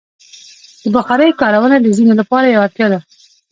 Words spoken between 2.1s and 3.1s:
لپاره یوه اړتیا ده.